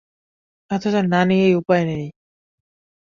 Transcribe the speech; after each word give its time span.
অথচ 0.71 0.95
না 1.11 1.21
নিয়েও 1.27 1.57
উপায় 1.61 1.83
নেই। 1.85 2.05